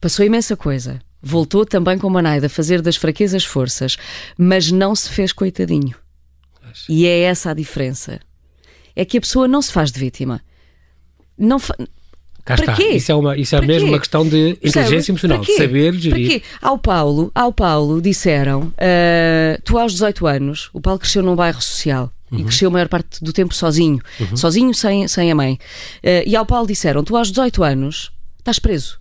[0.00, 0.98] passou imensa coisa.
[1.22, 3.96] Voltou também com a Naida a fazer das fraquezas forças,
[4.36, 5.94] mas não se fez coitadinho.
[6.88, 8.20] E é essa a diferença.
[8.96, 10.40] É que a pessoa não se faz de vítima.
[11.36, 11.74] Não fa...
[12.44, 12.74] Cá para está.
[12.74, 12.88] quê?
[12.90, 13.92] Isso é, uma, isso é Para mesmo quê?
[13.94, 16.28] uma questão de inteligência emocional, Para de saber Para gerir.
[16.28, 16.42] quê?
[16.60, 21.60] Ao Paulo, ao Paulo disseram: ah, tu aos 18 anos, o Paulo cresceu num bairro
[21.62, 22.10] social.
[22.30, 22.40] Uhum.
[22.40, 24.00] E cresceu a maior parte do tempo sozinho,
[24.36, 25.58] sozinho sem, sem a mãe.
[26.04, 29.00] Ah, e ao Paulo disseram: Tu aos 18 anos estás preso.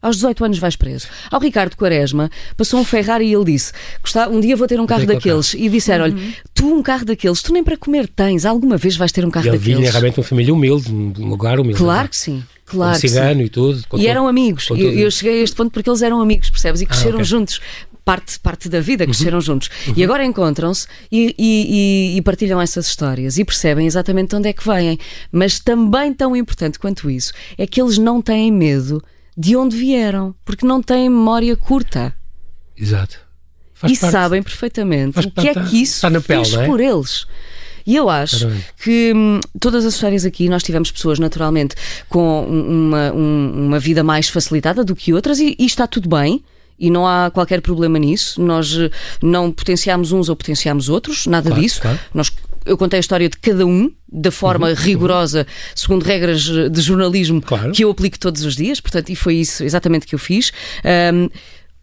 [0.00, 1.06] Aos 18 anos vais preso.
[1.30, 4.86] Ao Ricardo Quaresma passou um Ferrari e ele disse: "Gostava- Um dia vou ter um
[4.86, 5.54] carro daqueles.
[5.54, 6.16] E disseram: Olha,
[6.54, 8.44] tu um carro daqueles, tu nem para comer tens.
[8.46, 9.78] Alguma vez vais ter um carro E ele daqueles?
[9.78, 11.78] vinha realmente uma família humilde, um lugar humilde.
[11.78, 12.44] Claro não que sim.
[12.54, 12.58] é?
[12.70, 13.14] Claro um que sim.
[13.14, 13.78] cigano e tudo.
[13.80, 14.68] E todo- eram amigos.
[14.70, 16.80] Eu, Ah, eu cheguei a este ponto porque eles eram amigos, percebes?
[16.80, 17.24] E cresceram ok.
[17.24, 17.60] juntos.
[18.04, 19.10] Parte, parte da vida, Uhum.
[19.10, 19.68] cresceram juntos.
[19.94, 24.48] E agora encontram-se e, e- e- e partilham essas histórias e percebem exatamente de onde
[24.48, 24.98] é que vêm.
[25.30, 29.02] Mas também tão importante quanto isso é que eles não têm medo
[29.40, 32.12] de onde vieram, porque não têm memória curta
[32.76, 33.18] Exato.
[33.72, 34.12] Faz e parte.
[34.12, 36.66] sabem perfeitamente o que é parte, que isso está na pele, fez é?
[36.66, 37.26] por eles.
[37.86, 38.66] E eu acho Exatamente.
[38.82, 41.76] que hum, todas as histórias aqui, nós tivemos pessoas naturalmente
[42.08, 46.08] com um- uma, um- uma vida mais facilitada do que outras e, e está tudo
[46.08, 46.42] bem.
[46.80, 48.40] E não há qualquer problema nisso.
[48.40, 48.88] Nós eh,
[49.20, 51.80] não potenciamos uns ou potenciamos outros, nada Claro, disso.
[51.80, 51.98] claro.
[52.14, 52.32] Nós,
[52.68, 57.40] eu contei a história de cada um, da forma rigorosa, segundo regras eh, de jornalismo
[57.42, 57.72] Claro.
[57.72, 60.52] que eu aplico todos os dias, portanto, e foi isso exatamente que eu fiz.
[60.84, 61.28] Ahm,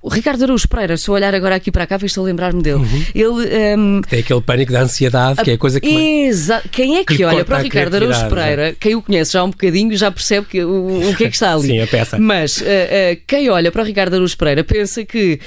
[0.01, 2.75] o Ricardo Araújo Pereira, se eu olhar agora aqui para cá, estou a lembrar-me dele.
[2.77, 3.05] Uhum.
[3.15, 3.55] Ele.
[3.73, 5.87] ahm, Tem aquele pânico da ansiedade, que é a coisa que.
[5.87, 9.01] Exa Quem é que, que olha para o a Ricardo Araújo criatividade, Pereira, quem o
[9.01, 11.69] conhece já um bocadinho, já percebe que, o, o que é que está ali.
[11.69, 12.19] Sim, a peça.
[12.19, 15.39] Mas eh, eh, quem olha para o Ricardo Araújo Pereira pensa que.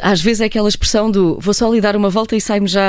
[0.00, 2.82] Às vezes é aquela expressão do vou só lhe dar uma volta e sai-me já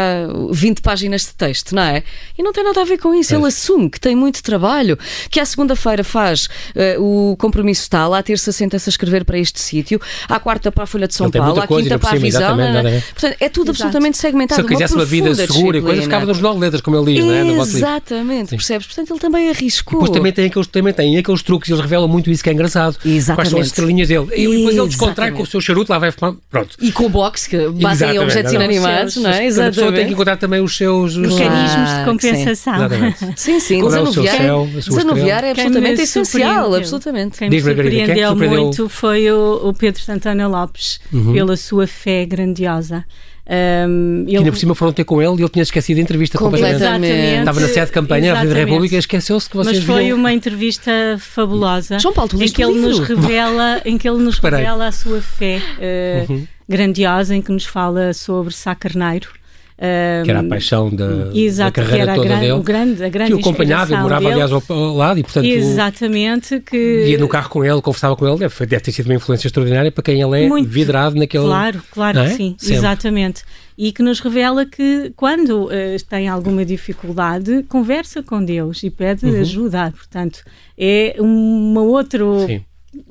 [0.52, 2.04] 20 páginas de texto, não é?
[2.38, 3.34] E não tem nada a ver com isso.
[3.34, 4.98] Ele assume que tem muito trabalho,
[5.30, 9.60] que à segunda-feira faz eh, o compromisso tal, à terça senta-se a escrever para este
[9.62, 12.42] sítio, à quarta para a Folha de São Ele Paulo, à quinta para a visão.
[12.42, 12.82] exatamente, não é?
[12.82, 13.06] exatamente.
[13.14, 13.72] Portanto, é tudo Exato.
[13.72, 14.62] absolutamente Se segmentado.
[14.62, 17.16] ele quisesse uma vida profunda segura e coisa, ficava no Jornal de Letras, como ele
[17.16, 17.48] diz, não é?
[17.62, 18.88] Exatamente, percebes?
[18.88, 20.00] Portanto, ele também arriscou.
[20.00, 22.96] Depois também tem aqueles, também tem aqueles truques, eles revelam muito isso que é engraçado.
[22.96, 23.60] Quais são Exatamente.
[23.62, 24.28] as estrelinhas dele.
[24.36, 25.38] E depois ele descontrai Exatamente.
[25.38, 26.36] com o seu charuto, lá vai fumar.
[26.50, 26.76] Pronto.
[26.82, 29.34] E com o boxe, que batem em Exatamente, objetos inanimados, Os não é?
[29.46, 30.14] Portanto, a pessoa tem que Exatamente.
[30.14, 31.16] encontrar também os seus.
[31.16, 31.18] os-.
[31.34, 32.76] Mecanismos de compensação.
[32.76, 33.18] Exatamente.
[33.40, 37.38] Sim, sim, é o seu desanuviar, céu, a sua desanuviar é absolutamente me essencial, absolutamente.
[37.38, 41.34] Quem me é que surpreendeu muito foi o, o Pedro Santana Lopes, Uhum.
[41.34, 43.06] pela sua fé grandiosa.
[43.50, 46.38] Um, Que ainda por cima foram ter com ele e ele tinha esquecido a entrevista
[46.38, 46.80] completamente.
[46.84, 47.40] Completamente.
[47.40, 48.66] Estava na sede de campanha da Exatamente.
[48.66, 50.18] República e esqueceu-se que vocês Mas foi viram.
[50.18, 54.36] uma entrevista fabulosa João Paulo, tu em que ele nos revela, em que ele nos
[54.36, 54.64] Espera aí.
[54.64, 56.46] revela a sua fé eh, Uhum.
[56.68, 59.30] Grandiosa, em que nos fala sobre Sá Carneiro.
[59.78, 62.52] Uh, que era a paixão da, exato, da carreira toda gran, dele.
[62.54, 64.34] O grande, a grande que o acompanhava e morava, dele.
[64.34, 66.60] aliás, ao, ao, lado e, portanto, Exatamente.
[66.62, 67.06] Que...
[67.10, 69.92] Ia no carro com ele, conversava com ele, deve, deve ter sido uma influência extraordinária
[69.92, 71.44] para quem ele é Muito, vidrado naquele.
[71.44, 72.30] Claro, claro é?
[72.30, 72.76] que sim, Sempre.
[72.76, 73.44] exatamente.
[73.78, 75.70] E que nos revela que quando uh,
[76.10, 79.42] tem alguma dificuldade, conversa com Deus e pede Uhum.
[79.42, 79.94] ajuda.
[79.96, 80.44] Portanto,
[80.76, 82.48] é uma outro.
[82.48, 82.64] Sim.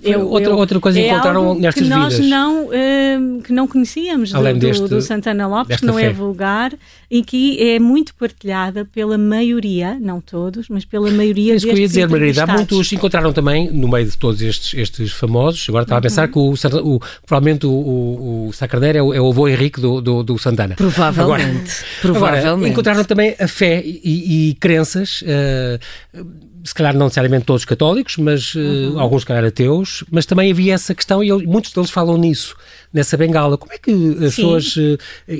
[0.02, 2.30] Eu, outra, eu, outra coisa que é encontraram nestas que nós vidas.
[2.30, 6.06] Não, uh, que não conhecíamos Além do, deste, do, Santana Lopes, que não fé.
[6.06, 6.72] é vulgar
[7.10, 11.72] e que é muito partilhada pela maioria, não todos, mas pela maioria é isso que
[11.72, 12.44] eu ia dizer, Margarida.
[12.44, 16.28] Há muitos encontraram também, no meio de todos estes, estes famosos, agora estava a pensar
[16.28, 20.00] que o, o, provavelmente o, o, o Sacarneiro é o, é o avô Henrique do,
[20.00, 20.74] do, do Santana.
[20.74, 21.22] Provavelmente.
[21.22, 22.48] Agora, Provavelmente.
[22.48, 25.22] Agora, encontraram também a fé e, e, e crenças.
[25.22, 28.98] Uh, se calhar não necessariamente todos católicos, mas uh, Uhum.
[29.00, 32.56] alguns, se calhar, ateus, mas também havia essa questão e muitos deles falam nisso,
[32.92, 33.56] nessa bengala.
[33.56, 34.42] Como é que as Sim.
[34.42, 34.98] pessoas, uh,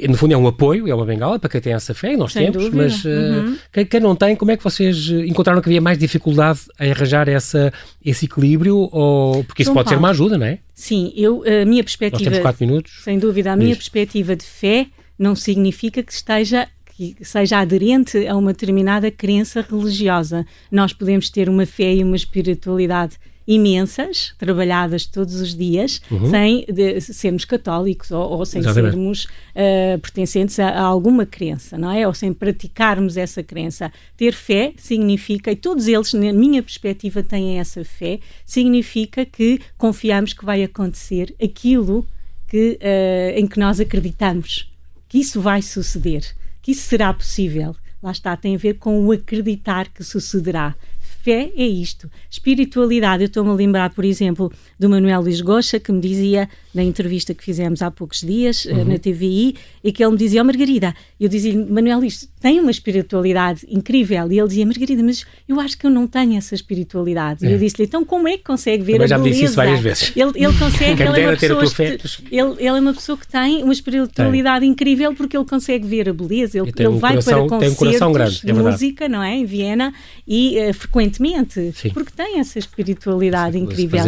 [0.09, 2.45] no fundo é um apoio, é uma bengala para quem tem essa fé, nós Sem
[2.53, 2.83] temos, dúvida.
[2.83, 3.57] mas uh, Uhum.
[3.73, 7.29] quem, quem não tem, como é que vocês encontraram que havia mais dificuldade em arranjar
[7.29, 7.73] essa,
[8.05, 8.89] esse equilíbrio?
[8.93, 10.05] Ou, porque isso João pode ser Paulo.
[10.07, 10.59] uma ajuda, não é?
[10.75, 12.31] Sim, eu, a minha Nós perspectiva.
[12.31, 12.93] temos quatro minutos.
[13.03, 13.79] Sem dúvida, a minha Diz.
[13.79, 14.87] perspectiva de fé
[15.19, 20.46] não significa que esteja que seja aderente a uma determinada crença religiosa.
[20.70, 23.16] Nós podemos ter uma fé e uma espiritualidade
[23.48, 28.66] imensas, trabalhadas todos os dias, sem de- sermos católicos ou, ou sem Uhum.
[28.70, 28.92] Exatamente.
[28.94, 32.06] sermos ah, pertencentes a, a alguma crença, não é?
[32.09, 33.92] Ou sem praticarmos essa crença.
[34.16, 40.32] Ter fé significa, e todos eles, na minha perspectiva, têm essa fé, significa que confiamos
[40.32, 42.04] que vai acontecer aquilo
[42.48, 44.68] que, ah, em que nós acreditamos,
[45.09, 46.24] que isso vai suceder,
[46.66, 47.76] que isso será possível.
[48.02, 50.74] Lá está, tem a ver com o acreditar que sucederá.
[50.98, 52.11] Fé é isto.
[52.29, 56.83] Espiritualidade, eu estou-me a lembrar, por exemplo, do Manuel Luís Goxa, que me dizia, na
[56.83, 60.44] entrevista que fizemos há poucos dias, eh, na TVI, e que ele me dizia, oh
[60.44, 64.30] Margarida, eu dizia-lhe, Manuel Luís, tem uma espiritualidade incrível.
[64.30, 67.44] E ele dizia, Margarida, mas eu acho que eu não tenho essa espiritualidade.
[67.44, 69.40] E eu disse-lhe, então como é que consegue ver Também a já me beleza?
[69.40, 70.12] disse isso várias vezes.
[70.14, 73.64] Ele, ele consegue, ele é uma pessoa este- ele, ele é uma pessoa que tem
[73.64, 77.32] uma espiritualidade incrível porque ele consegue ver a beleza, ele, tem ele um vai coração-
[77.32, 79.92] para tem um concertos coração grande, de é música, não é, em Viena
[80.26, 81.90] e eh, frequentemente, Sim.
[81.90, 84.00] porque tem essa espiritualidade Sim, incrível.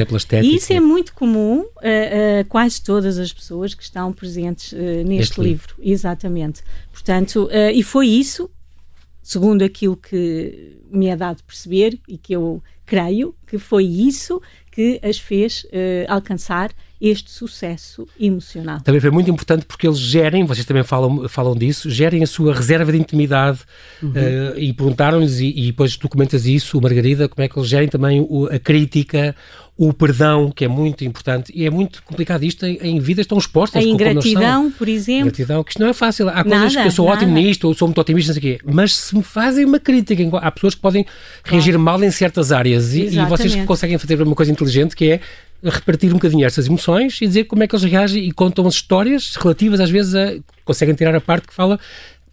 [0.43, 5.03] E isso é muito comum a, a quase todas as pessoas que estão presentes eh,
[5.05, 5.75] neste livro.
[5.79, 5.93] livro.
[5.93, 6.63] exatamente.
[6.93, 8.28] Portanto, eh, e foi isso,
[9.23, 14.41] segundo aquilo que me é dado perceber e que eu creio, que foi isso
[14.73, 18.81] que as fez eh, alcançar este sucesso emocional.
[18.81, 22.55] Também foi muito importante porque eles gerem, vocês também falam, falam disso, gerem a sua
[22.55, 23.61] reserva de intimidade
[24.03, 27.89] eh, e perguntaram-lhes, e, e depois tu comentas isso, Margarida, como é que eles gerem
[27.89, 29.35] também o- a crítica,
[29.81, 33.39] o perdão, que é muito importante, e é muito complicado isto em, em vidas tão
[33.39, 36.29] expostas A ingratidão, por exemplo, Gratidão, que isto não é fácil.
[36.29, 37.41] Há coisas Nada, que eu sou ótimo nada.
[37.41, 40.21] nisto, ou sou muito otimista, não sei o quê, mas se me fazem uma crítica,
[40.39, 41.07] há pessoas que podem
[41.45, 45.21] reagir mal em certas áreas e, e vocês conseguem fazer uma coisa inteligente que é
[45.63, 48.75] repartir um bocadinho estas emoções e dizer como é que eles reagem e contam as
[48.75, 51.79] histórias relativas, às vezes, a, conseguem tirar a parte que fala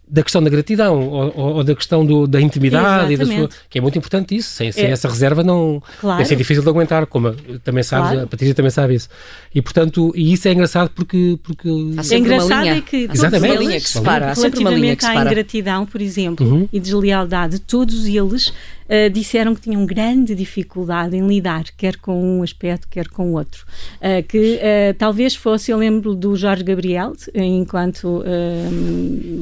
[0.08, 3.48] da questão da gratidão ou, ou- ou da questão do- da intimidade e da sua,
[3.68, 4.90] que é muito importante isso sem, sem É.
[4.90, 6.18] essa reserva não Claro.
[6.18, 7.32] deve ser difícil de aguentar como
[7.64, 8.24] também sabes, Claro.
[8.24, 9.08] a Patrícia também sabe isso
[9.54, 13.52] e portanto, e isso é engraçado porque, porque É engraçado é que Exatamente.
[13.52, 14.34] uma linha eles, que separa.
[14.36, 16.68] Sempre uma linha relativamente que à ingratidão, por exemplo, Uhum.
[16.72, 18.52] e deslealdade, todos eles
[18.88, 23.36] ah, disseram que tinham grande dificuldade em lidar, quer com um aspecto, quer com o
[23.36, 23.64] outro.
[24.00, 28.22] Ah, que ah, talvez fosse, eu lembro do Jorge Gabriel, enquanto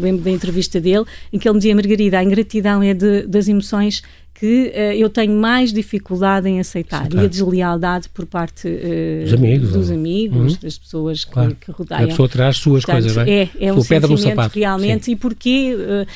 [0.00, 3.48] lembro da entrevista dele, em que ele me dizia, Margarida, a ingratidão é de- das
[3.48, 4.02] emoções
[4.36, 7.22] que eh, eu tenho mais dificuldade em aceitar Aceitar.
[7.22, 10.58] e a deslealdade por parte eh, Dos amigos, dos ou- amigos, Uhum.
[10.60, 11.54] das pessoas que, Claro.
[11.60, 12.08] que A rodeiam.
[12.08, 13.42] pessoa traz suas Portanto, coisas, não é?
[13.42, 14.58] é, é um pedra sentimento sapato.
[14.58, 16.06] realmente e porquê eh,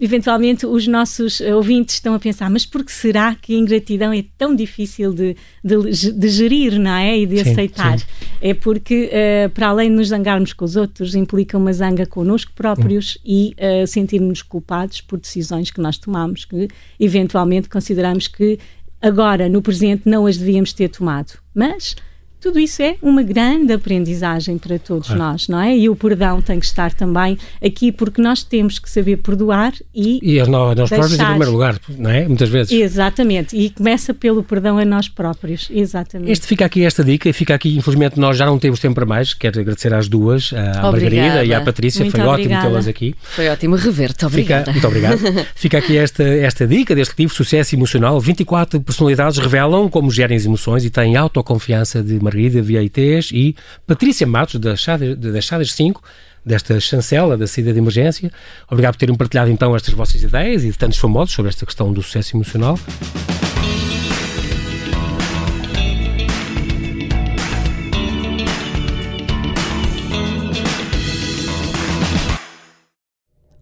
[0.00, 4.12] eventualmente os nossos eh, ouvintes estão a pensar mas por que será que a ingratidão
[4.12, 7.18] é tão difícil de, de, de gerir, não é?
[7.18, 7.98] E de Sim, aceitar.
[7.98, 8.06] sim.
[8.40, 12.52] É porque eh, para além de nos zangarmos com os outros implica uma zanga connosco
[12.54, 13.20] próprios Hum.
[13.26, 18.58] e eh, sentirmos culpados por decisões que nós tomamos que eventualmente consideramos que
[19.02, 21.32] agora no presente não as devíamos ter tomado.
[21.54, 21.94] Mas
[22.40, 25.22] tudo isso é uma grande aprendizagem para todos Claro.
[25.22, 25.76] nós, não é?
[25.76, 30.18] E o perdão tem que estar também aqui porque nós temos que saber perdoar e
[30.22, 32.26] E as nós, nós próprios em primeiro lugar, não é?
[32.26, 32.72] Muitas vezes.
[32.72, 36.30] Exatamente, e começa pelo perdão a nós próprios, exatamente.
[36.32, 39.06] Este fica aqui esta dica e fica aqui, infelizmente nós já não temos tempo para
[39.06, 41.16] mais, quero agradecer às duas, à Obrigada.
[41.26, 42.66] Margarida e à Patrícia, Muito foi ótimo obrigada.
[42.68, 43.14] tê-las aqui.
[43.22, 44.72] Foi ótimo rever-te, Fica, obrigada.
[44.72, 45.18] muito obrigado.
[45.54, 48.18] Fica aqui esta, esta dica deste livro, Sucesso Emocional.
[48.20, 54.26] 24 personalidades revelam como gerem as emoções e têm autoconfiança de Margarida Vieites e Patrícia
[54.26, 56.00] Matos, Chadas, das Chadas 5.
[56.46, 58.30] desta chancela da saída de emergência.
[58.70, 61.92] Obrigado por terem partilhado então estas vossas ideias e de tantos famosos sobre esta questão
[61.92, 62.78] do sucesso emocional.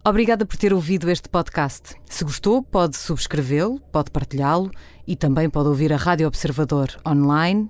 [0.05, 1.95] Obrigada por ter ouvido este podcast.
[2.05, 4.71] Se gostou, pode subscrevê-lo, pode partilhá-lo
[5.05, 7.69] e também pode ouvir a Rádio Observador online